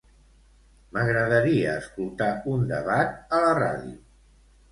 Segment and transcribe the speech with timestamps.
[0.95, 4.01] M'agradaria escoltar un debat a la ràdio.